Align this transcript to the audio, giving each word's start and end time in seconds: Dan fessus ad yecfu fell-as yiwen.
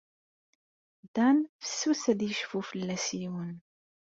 Dan 1.15 1.37
fessus 1.63 2.03
ad 2.11 2.19
yecfu 2.23 2.59
fell-as 2.69 3.07
yiwen. 3.19 3.55